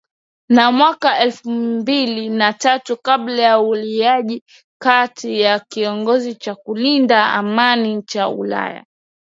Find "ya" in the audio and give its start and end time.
3.43-3.59